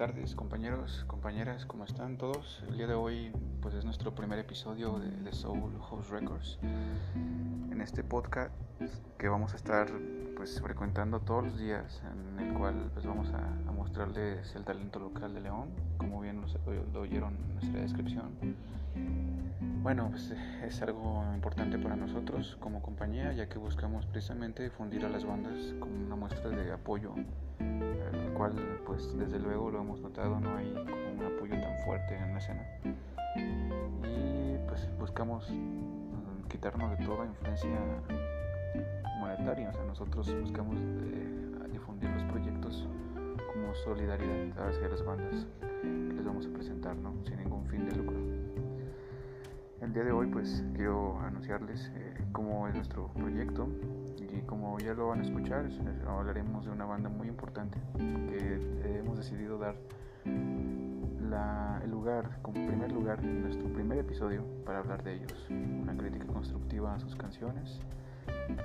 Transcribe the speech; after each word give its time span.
tardes 0.00 0.34
compañeros, 0.34 1.04
compañeras, 1.08 1.66
¿cómo 1.66 1.84
están 1.84 2.16
todos? 2.16 2.64
El 2.66 2.78
día 2.78 2.86
de 2.86 2.94
hoy 2.94 3.32
pues 3.60 3.74
es 3.74 3.84
nuestro 3.84 4.14
primer 4.14 4.38
episodio 4.38 4.98
de, 4.98 5.30
Soul 5.30 5.78
House 5.90 6.08
Records. 6.08 6.58
En 7.70 7.82
este 7.82 8.02
podcast 8.02 8.50
que 9.18 9.28
vamos 9.28 9.52
a 9.52 9.56
estar 9.56 9.90
pues 10.36 10.58
frecuentando 10.62 11.20
todos 11.20 11.44
los 11.44 11.58
días, 11.58 12.00
en 12.10 12.46
el 12.46 12.54
cual 12.54 12.90
pues 12.94 13.04
vamos 13.04 13.28
a, 13.34 13.72
mostrarles 13.72 14.54
el 14.56 14.64
talento 14.64 15.00
local 15.00 15.34
de 15.34 15.42
León, 15.42 15.68
como 15.98 16.22
bien 16.22 16.40
lo, 16.40 17.00
oyeron 17.02 17.36
en 17.36 17.54
nuestra 17.56 17.82
descripción. 17.82 18.30
Bueno, 19.82 20.08
pues 20.12 20.30
es 20.64 20.80
algo 20.80 21.26
importante 21.34 21.78
para 21.78 21.96
nosotros 21.96 22.56
como 22.58 22.80
compañía, 22.80 23.34
ya 23.34 23.50
que 23.50 23.58
buscamos 23.58 24.06
precisamente 24.06 24.62
difundir 24.62 25.04
a 25.04 25.10
las 25.10 25.26
bandas 25.26 25.74
como 25.78 25.94
una 25.94 26.16
muestra 26.16 26.48
de 26.48 26.72
apoyo 26.72 27.14
cual 28.40 28.54
pues 28.86 29.14
desde 29.18 29.38
luego 29.38 29.70
lo 29.70 29.80
hemos 29.82 30.00
notado, 30.00 30.40
no 30.40 30.56
hay 30.56 30.72
como 30.72 31.12
un 31.12 31.36
apoyo 31.36 31.60
tan 31.60 31.76
fuerte 31.84 32.16
en 32.16 32.32
la 32.32 32.38
escena. 32.38 32.66
Y 33.34 34.56
pues 34.66 34.88
buscamos 34.98 35.50
mm, 35.50 36.48
quitarnos 36.48 36.98
de 36.98 37.04
toda 37.04 37.26
influencia 37.26 37.78
monetaria, 39.18 39.68
o 39.68 39.72
sea, 39.74 39.84
nosotros 39.84 40.34
buscamos 40.40 40.74
eh, 40.78 41.68
difundir 41.70 42.08
los 42.08 42.22
proyectos 42.32 42.88
como 43.52 43.74
solidaridad 43.74 44.68
hacia 44.68 44.88
las 44.88 45.04
bandas 45.04 45.46
que 45.82 46.14
les 46.14 46.24
vamos 46.24 46.46
a 46.46 46.48
presentar, 46.48 46.96
¿no? 46.96 47.12
sin 47.26 47.36
ningún 47.36 47.66
fin 47.66 47.90
de 47.90 47.94
lucro. 47.94 48.16
El 49.82 49.92
día 49.92 50.04
de 50.04 50.12
hoy 50.12 50.28
pues 50.28 50.64
quiero 50.74 51.20
anunciarles 51.20 51.92
eh, 51.94 52.14
cómo 52.32 52.66
es 52.68 52.74
nuestro 52.74 53.08
proyecto, 53.08 53.68
y 54.32 54.40
como 54.42 54.78
ya 54.78 54.94
lo 54.94 55.08
van 55.08 55.20
a 55.20 55.22
escuchar, 55.22 55.68
hablaremos 56.06 56.64
de 56.64 56.70
una 56.70 56.84
banda 56.84 57.08
muy 57.08 57.28
importante 57.28 57.78
que 57.96 58.98
hemos 58.98 59.18
decidido 59.18 59.58
dar 59.58 59.74
el 61.84 61.90
lugar, 61.90 62.38
como 62.42 62.66
primer 62.66 62.90
lugar 62.90 63.20
en 63.20 63.42
nuestro 63.42 63.68
primer 63.72 63.98
episodio 63.98 64.44
para 64.64 64.78
hablar 64.78 65.02
de 65.04 65.14
ellos. 65.14 65.46
Una 65.48 65.96
crítica 65.96 66.26
constructiva 66.26 66.94
a 66.94 66.98
sus 66.98 67.14
canciones 67.14 67.80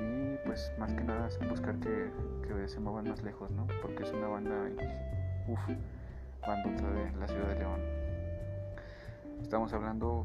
y 0.00 0.36
pues 0.44 0.70
más 0.78 0.92
que 0.92 1.02
nada 1.02 1.28
buscar 1.48 1.76
que, 1.76 2.10
que 2.46 2.68
se 2.68 2.80
muevan 2.80 3.08
más 3.08 3.22
lejos, 3.22 3.50
¿no? 3.50 3.66
Porque 3.80 4.02
es 4.02 4.12
una 4.12 4.28
banda, 4.28 4.54
uff, 5.48 5.60
banda 6.46 6.90
de 6.90 7.16
la 7.18 7.28
ciudad 7.28 7.48
de 7.48 7.54
León. 7.58 7.80
Estamos 9.42 9.72
hablando 9.72 10.24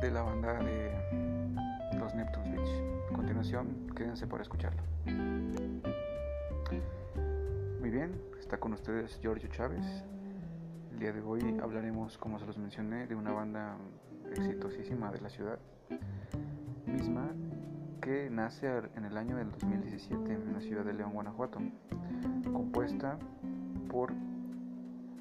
de 0.00 0.10
la 0.10 0.22
banda 0.22 0.54
de 0.62 0.90
los 2.04 2.14
Neptunes 2.14 2.52
Beach. 2.52 2.68
A 3.10 3.14
continuación, 3.14 3.86
quédense 3.96 4.26
para 4.26 4.42
escucharlo. 4.42 4.82
Muy 7.80 7.90
bien, 7.90 8.12
está 8.38 8.58
con 8.58 8.74
ustedes 8.74 9.18
Giorgio 9.22 9.48
Chávez. 9.48 10.04
El 10.92 10.98
día 10.98 11.12
de 11.14 11.22
hoy 11.22 11.58
hablaremos, 11.62 12.18
como 12.18 12.38
se 12.38 12.44
los 12.44 12.58
mencioné, 12.58 13.06
de 13.06 13.14
una 13.14 13.32
banda 13.32 13.78
exitosísima 14.30 15.10
de 15.12 15.20
la 15.22 15.30
ciudad 15.30 15.58
misma 16.86 17.30
que 18.02 18.28
nace 18.28 18.68
en 18.96 19.06
el 19.06 19.16
año 19.16 19.36
del 19.36 19.50
2017 19.50 20.34
en 20.34 20.52
la 20.52 20.60
ciudad 20.60 20.84
de 20.84 20.92
León, 20.92 21.14
Guanajuato, 21.14 21.58
compuesta 22.52 23.18
por 23.88 24.12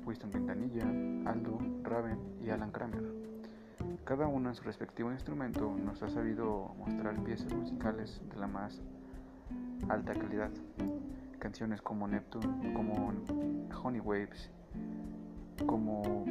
Winston 0.05 0.31
Quintanilla, 0.31 0.83
Aldo, 1.31 1.59
Raven 1.83 2.19
y 2.41 2.49
Alan 2.49 2.71
Kramer. 2.71 3.32
Cada 4.05 4.27
uno 4.27 4.49
en 4.49 4.55
su 4.55 4.63
respectivo 4.63 5.11
instrumento 5.11 5.73
nos 5.83 6.01
ha 6.03 6.09
sabido 6.09 6.73
mostrar 6.77 7.21
piezas 7.23 7.53
musicales 7.53 8.21
de 8.29 8.39
la 8.39 8.47
más 8.47 8.81
alta 9.89 10.13
calidad. 10.13 10.51
Canciones 11.39 11.81
como 11.81 12.07
Neptune, 12.07 12.73
como 12.73 13.13
Honey 13.83 14.01
Waves, 14.01 14.49
como 15.65 16.25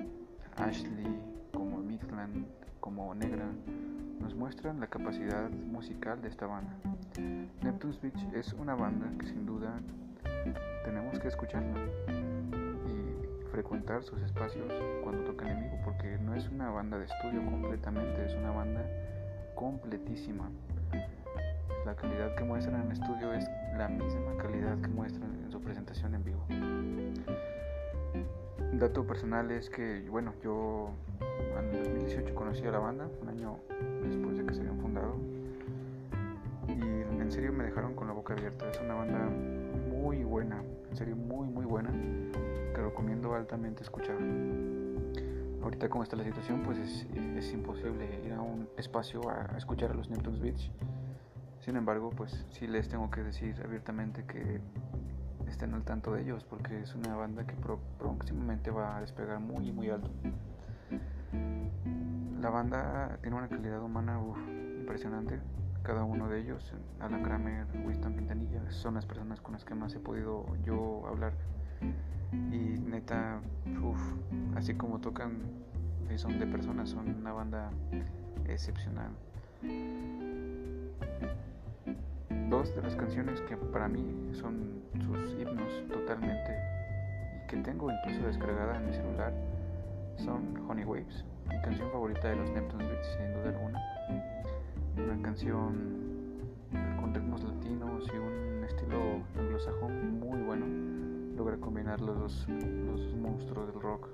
Ashley, 0.57 1.19
como 1.53 1.79
Midland, 1.79 2.47
como 2.81 3.15
Negra, 3.15 3.47
nos 4.21 4.35
muestran 4.35 4.81
la 4.81 4.87
capacidad 4.87 5.51
musical 5.51 6.21
de 6.23 6.29
esta 6.29 6.47
banda. 6.47 6.77
Neptune's 7.63 8.01
Beach 8.01 8.27
es 8.35 8.53
una 8.53 8.75
banda 8.75 9.11
que 9.19 9.27
sin 9.27 9.45
duda 9.47 9.81
tenemos 10.85 11.19
que 11.19 11.29
escucharla 11.29 11.75
frecuentar 13.53 14.03
sus 14.03 14.21
espacios 14.23 14.73
cuando 15.05 15.25
tocan 15.25 15.49
en 15.49 15.61
vivo, 15.65 15.79
porque 15.85 16.19
no 16.19 16.35
es 16.35 16.49
una 16.49 16.71
banda 16.71 16.99
de 16.99 17.05
estudio 17.05 17.45
completamente, 17.45 18.25
es 18.25 18.35
una 18.35 18.51
banda 18.51 18.83
completísima. 19.55 20.51
La 21.85 21.95
calidad 21.95 22.35
que 22.35 22.45
muestran 22.45 22.83
en 22.83 22.93
estudio 22.93 23.35
es 23.35 23.45
la 23.77 23.89
misma 23.89 24.37
calidad 24.39 24.81
que 24.81 24.89
muestran 24.89 25.45
en 25.45 25.53
su 25.53 25.61
presentación 25.61 26.15
en 26.15 26.25
vivo. 26.25 26.41
Dato 28.73 29.07
personal 29.07 29.51
es 29.51 29.69
que, 29.69 30.09
bueno, 30.09 30.33
yo 30.43 30.91
en 31.59 31.75
el 31.75 31.85
2018 31.85 32.35
conocí 32.35 32.67
a 32.67 32.71
la 32.71 32.79
banda, 32.79 33.07
un 33.21 33.29
año 33.29 33.59
después 34.03 34.39
de 34.39 34.47
que 34.47 34.55
se 34.55 34.61
habían 34.61 34.81
fundado, 34.81 35.15
y 36.69 36.73
en 37.21 37.31
serio 37.31 37.53
me 37.53 37.65
dejaron 37.65 37.95
con 37.95 38.07
la 38.07 38.15
boca 38.15 38.33
abierta. 38.33 38.71
Es 38.71 38.81
una 38.81 38.95
banda 38.95 39.29
muy 39.73 40.25
buena, 40.25 40.63
en 41.01 41.29
muy, 41.29 41.49
muy 41.49 41.65
buena 41.65 41.91
que 42.75 42.81
recomiendo 42.83 43.35
altamente 43.35 43.83
escuchar. 43.83 44.17
Ahorita 45.63 45.89
como 45.89 46.03
está 46.03 46.17
la 46.17 46.25
situación, 46.25 46.63
pues 46.63 46.79
es, 46.79 47.07
es 47.37 47.53
imposible 47.53 48.21
ir 48.25 48.33
a 48.33 48.41
un 48.41 48.69
espacio 48.77 49.29
a, 49.31 49.57
escuchar 49.57 49.93
a 49.93 49.95
los 49.95 50.11
Neptunes 50.11 50.41
Beach. 50.41 50.71
Sin 51.61 51.77
embargo, 51.77 52.11
pues 52.11 52.45
sí 52.51 52.67
les 52.67 52.89
tengo 52.89 53.11
que 53.11 53.23
decir 53.23 53.61
abiertamente 53.65 54.25
que 54.25 54.61
estén 55.49 55.75
al 55.75 55.85
tanto 55.85 56.13
de 56.13 56.23
ellos, 56.23 56.45
porque 56.45 56.81
es 56.81 56.95
una 56.95 57.15
banda 57.15 57.47
que 57.47 57.55
próximamente 57.99 58.71
va 58.71 58.97
a 58.97 59.01
despegar 59.01 59.39
muy, 59.39 59.71
muy 59.71 59.91
alto. 59.91 60.11
La 62.41 62.51
banda 62.51 63.19
tiene 63.23 63.37
una 63.37 63.49
calidad 63.49 63.81
humana 63.83 64.21
impresionante. 64.81 65.39
Cada 65.83 66.05
uno 66.05 66.29
de 66.29 66.41
ellos, 66.41 66.73
Alan 67.01 67.23
Kramer, 67.23 67.67
Winston 67.85 68.15
Quintanilla, 68.15 68.71
son 68.71 68.95
las 68.95 69.05
personas 69.05 69.41
con 69.41 69.53
las 69.55 69.65
que 69.65 69.75
más 69.75 69.95
he 69.95 69.99
podido 69.99 70.47
yo 70.65 71.05
hablar 71.09 71.33
y 72.33 72.79
neta, 72.79 73.41
uff, 73.83 74.01
así 74.57 74.75
como 74.75 75.01
tocan, 75.01 75.43
son 76.17 76.39
de 76.39 76.47
personas, 76.47 76.91
son 76.91 77.15
una 77.17 77.33
banda 77.33 77.71
excepcional. 78.47 79.11
Dos 82.49 82.75
de 82.77 82.83
las 82.83 82.95
canciones 82.95 83.41
que 83.43 83.57
para 83.57 83.89
mí 83.89 84.31
son 84.33 84.83
sus 85.01 85.33
himnos 85.41 85.89
totalmente 85.89 86.59
y 87.37 87.47
que 87.49 87.57
tengo 87.57 87.91
incluso 87.91 88.27
descargada 88.27 88.77
en 88.77 88.87
mi 88.87 88.93
celular 88.93 89.33
son 90.17 90.57
Honey 90.69 90.85
Waves, 90.85 91.25
mi 91.49 91.61
canción 91.63 91.91
favorita 91.91 92.29
de 92.29 92.37
los 92.37 92.51
Neptunes 92.51 92.89
Beats 92.89 93.09
sin 93.17 93.33
duda 93.33 93.49
alguna. 93.49 94.42
Una 94.97 95.23
canción 95.23 96.03
con 97.01 97.15
ritmos 97.15 97.43
latinos 97.43 98.11
y 98.13 98.17
un 98.17 98.65
estilo 98.65 99.23
anglosajón 99.39 100.21
muy 100.21 100.43
bueno 100.43 100.67
logra 101.37 101.57
combinar 101.57 102.01
los 102.01 102.19
dos, 102.19 102.47
los 102.49 103.15
monstruos 103.17 103.73
del 103.73 103.81
rock 103.81 104.09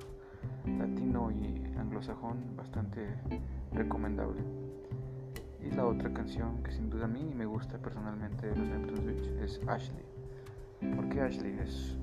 latino 0.79 1.31
y 1.31 1.65
anglosajón 1.79 2.57
bastante 2.57 3.09
recomendable. 3.73 4.43
Y 5.63 5.71
la 5.75 5.85
otra 5.85 6.13
canción 6.13 6.63
que 6.63 6.73
sin 6.73 6.91
duda 6.91 7.07
a 7.07 7.09
mí 7.09 7.35
me 7.35 7.47
gusta 7.47 7.79
personalmente 7.79 8.47
de 8.47 8.57
los 8.57 8.69
Neptunes 8.69 9.05
Beach 9.05 9.29
es 9.43 9.61
Ashley. 9.67 10.05
¿Por 10.95 11.09
qué 11.09 11.23
Ashley? 11.23 11.59
Es 11.59 11.97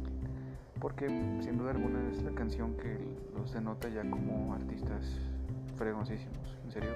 porque 0.79 1.07
sin 1.41 1.57
duda 1.57 1.71
alguna 1.71 2.09
es 2.11 2.21
la 2.21 2.31
canción 2.31 2.75
que 2.75 2.99
los 3.35 3.53
denota 3.53 3.89
ya 3.89 4.01
como 4.09 4.53
artistas 4.53 5.19
fregoncísimos. 5.77 6.57
En 6.65 6.71
serio, 6.71 6.91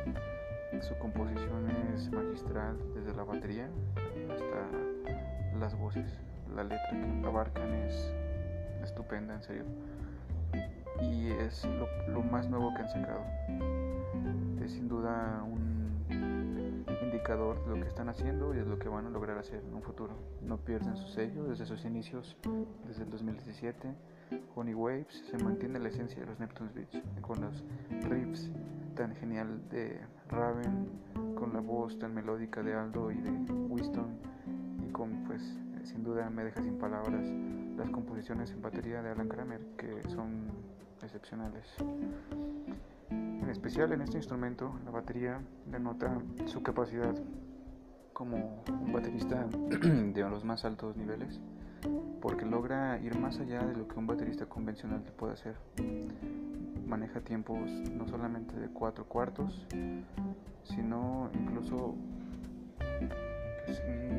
su 0.81 0.97
composición 0.97 1.69
es 1.93 2.11
magistral 2.11 2.77
desde 2.93 3.13
la 3.15 3.23
batería 3.23 3.67
hasta 4.31 5.57
las 5.57 5.77
voces 5.77 6.05
la 6.55 6.63
letra 6.63 6.89
que 6.91 7.27
abarcan 7.27 7.73
es 7.73 8.11
estupenda, 8.83 9.35
en 9.35 9.43
serio. 9.43 9.63
Y 11.01 11.27
es 11.31 11.65
lo, 12.09 12.21
más 12.23 12.49
nuevo 12.49 12.73
que 12.73 12.81
han 12.81 12.89
sacado. 12.89 13.23
Es 14.63 14.71
sin 14.73 14.87
duda 14.87 15.43
un 15.43 16.85
indicador 17.01 17.63
de 17.65 17.75
lo 17.75 17.81
que 17.81 17.87
están 17.87 18.09
haciendo 18.09 18.53
y 18.53 18.57
de 18.57 18.65
lo 18.65 18.77
que 18.79 18.89
van 18.89 19.05
a 19.05 19.09
lograr 19.09 19.37
hacer 19.37 19.63
en 19.63 19.73
un 19.73 19.81
futuro. 19.81 20.13
No 20.41 20.57
pierden 20.57 20.97
su 20.97 21.07
sello 21.07 21.45
desde 21.45 21.65
sus 21.65 21.85
inicios, 21.85 22.35
desde 22.87 23.03
el 23.03 23.09
2017. 23.09 23.93
Honey 24.55 24.73
Waves 24.73 25.23
se 25.29 25.37
mantiene 25.37 25.79
la 25.79 25.89
esencia 25.89 26.19
de 26.19 26.27
los 26.27 26.39
Neptunes 26.39 26.73
Beach 26.73 27.01
con 27.21 27.41
los 27.41 27.63
riffs 28.09 28.51
tan 28.95 29.15
genial 29.15 29.61
de 29.69 29.99
Raven, 30.29 30.89
con 31.35 31.53
la 31.53 31.59
voz 31.59 31.97
tan 31.99 32.13
melódica 32.13 32.61
de 32.63 32.73
Aldo 32.73 33.11
y 33.11 33.21
de 33.21 33.29
Winston 33.29 34.17
y 34.87 34.91
con 34.91 35.23
pues 35.25 35.41
sin 35.83 36.03
duda 36.03 36.29
me 36.29 36.43
deja 36.43 36.61
sin 36.61 36.77
palabras 36.77 37.29
las 37.77 37.89
composiciones 37.89 38.51
en 38.51 38.61
batería 38.61 39.01
de 39.01 39.09
Alan 39.11 39.29
Kramer, 39.29 39.61
que 39.77 40.03
son 40.09 40.49
excepcionales. 41.01 41.65
En 43.09 43.49
especial 43.49 43.93
en 43.93 44.01
este 44.01 44.17
instrumento, 44.17 44.73
la 44.85 44.91
batería 44.91 45.41
denota 45.65 46.21
su 46.45 46.61
capacidad 46.61 47.15
como 48.13 48.63
un 48.67 48.91
baterista 48.91 49.45
de 49.47 50.21
los 50.29 50.43
más 50.43 50.65
altos 50.65 50.97
niveles 50.97 51.39
porque 52.21 52.45
logra 52.45 52.99
ir 52.99 53.17
más 53.17 53.39
allá 53.39 53.65
de 53.65 53.75
lo 53.75 53.87
que 53.87 53.97
un 53.97 54.07
baterista 54.07 54.45
convencional 54.45 55.01
puede 55.17 55.33
hacer. 55.33 55.55
Maneja 56.89 57.21
tiempos 57.21 57.69
no 57.95 58.07
solamente 58.07 58.59
de 58.59 58.67
cuatro 58.67 59.05
cuartos, 59.05 59.67
sino 60.63 61.29
incluso 61.35 61.95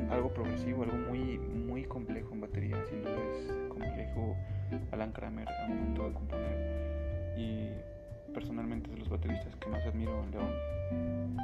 algo 0.09 0.33
progresivo, 0.33 0.85
algo 0.85 0.97
muy, 0.97 1.39
muy 1.39 1.83
complejo 1.85 2.33
en 2.33 2.41
batería, 2.41 2.77
sin 2.89 3.03
duda 3.03 3.19
es 3.35 3.53
como 3.69 3.85
le 3.85 4.07
dijo 4.07 4.37
Alan 4.93 5.11
Kramer 5.11 5.49
al 5.49 5.69
momento 5.69 6.07
de 6.07 6.13
componer. 6.13 7.35
Y 7.37 7.71
personalmente 8.33 8.87
es 8.89 8.95
de 8.95 8.99
los 9.01 9.09
bateristas 9.09 9.57
que 9.57 9.69
más 9.69 9.85
admiro 9.85 10.23
en 10.23 10.31
León. 10.31 11.37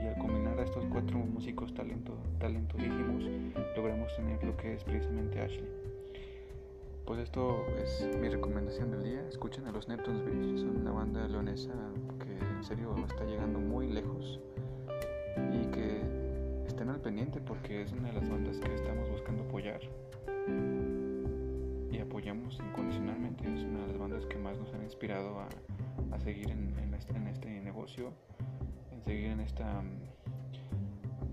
Y 0.00 0.06
al 0.06 0.18
combinar 0.18 0.60
a 0.60 0.62
estos 0.62 0.84
cuatro 0.86 1.18
músicos 1.18 1.74
talento, 1.74 2.16
talentosísimos, 2.38 3.24
logramos 3.76 4.14
tener 4.14 4.42
lo 4.44 4.56
que 4.56 4.74
es 4.74 4.84
precisamente 4.84 5.40
Ashley. 5.40 5.81
Pues 7.06 7.18
esto 7.18 7.66
es 7.82 8.08
mi 8.20 8.28
recomendación 8.28 8.92
del 8.92 9.02
día. 9.02 9.28
Escuchen 9.28 9.66
a 9.66 9.72
los 9.72 9.88
Neptunes 9.88 10.24
Beach, 10.24 10.60
son 10.60 10.76
una 10.76 10.92
banda 10.92 11.26
leonesa 11.26 11.72
que 12.20 12.32
en 12.32 12.64
serio 12.64 12.94
está 13.06 13.24
llegando 13.24 13.58
muy 13.58 13.88
lejos 13.88 14.40
y 15.52 15.66
que 15.72 16.00
estén 16.66 16.90
al 16.90 17.00
pendiente 17.00 17.40
porque 17.40 17.82
es 17.82 17.92
una 17.92 18.08
de 18.08 18.14
las 18.14 18.28
bandas 18.28 18.58
que 18.58 18.72
estamos 18.74 19.10
buscando 19.10 19.42
apoyar 19.42 19.80
y 21.90 21.98
apoyamos 21.98 22.58
incondicionalmente. 22.60 23.44
Es 23.52 23.64
una 23.64 23.80
de 23.80 23.88
las 23.88 23.98
bandas 23.98 24.24
que 24.26 24.38
más 24.38 24.56
nos 24.58 24.72
han 24.72 24.82
inspirado 24.82 25.40
a, 25.40 25.48
seguir 26.20 26.50
en, 26.50 26.94
este, 26.94 27.16
en, 27.16 27.26
este, 27.26 27.60
negocio, 27.60 28.12
en 28.92 29.02
seguir 29.02 29.30
en 29.30 29.40
esta, 29.40 29.82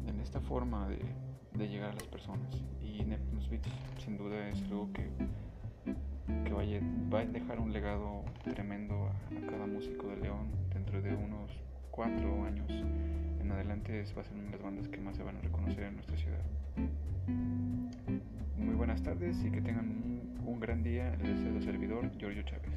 en 0.08 0.20
esta 0.20 0.42
forma 0.42 0.90
de, 0.90 1.68
llegar 1.68 1.92
a 1.92 1.94
las 1.94 2.08
personas. 2.08 2.64
Y 2.82 3.04
Neptune's 3.04 3.50
Beach 3.50 3.68
sin 4.04 4.18
duda 4.18 4.48
es 4.50 4.62
algo 4.64 4.90
que, 4.94 5.10
que 6.44 6.54
vaya, 6.54 6.80
va 7.14 7.20
a 7.20 7.26
dejar 7.26 7.60
un 7.60 7.74
legado 7.74 8.24
tremendo 8.44 9.08
a, 9.08 9.50
cada 9.50 9.66
músico 9.66 10.08
de 10.08 10.18
León 10.18 10.48
dentro 10.74 11.02
de 11.02 11.14
unos 11.14 11.52
cuatro 11.92 12.44
años 12.46 12.72
en 13.50 13.56
adelante 13.56 14.04
va 14.16 14.22
a 14.22 14.24
ser 14.24 14.36
una 14.36 14.46
de 14.46 14.52
las 14.52 14.62
bandas 14.62 14.88
que 14.88 14.98
más 15.00 15.16
se 15.16 15.24
van 15.24 15.38
a 15.38 15.42
reconocer 15.42 15.84
en 15.84 15.96
nuestra 15.96 16.16
ciudad. 16.18 16.40
Muy 18.58 18.76
buenas 18.76 19.02
tardes 19.02 19.44
y 19.44 19.50
que 19.50 19.62
tengan 19.62 19.86
un, 19.90 20.40
un 20.46 20.60
gran 20.60 20.84
día. 20.84 21.16
Les 21.22 21.44
deseo 21.44 21.62
servidor 21.62 22.12
Giorgio 22.18 22.44
Chávez. 22.44 22.72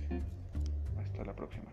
Hasta 0.99 1.25
la 1.25 1.35
próxima. 1.35 1.67